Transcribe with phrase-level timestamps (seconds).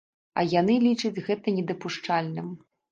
[0.39, 2.55] А яны лічаць гэта недапушчальным.